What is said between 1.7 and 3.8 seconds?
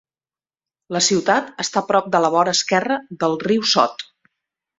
prop de la vora esquerra del riu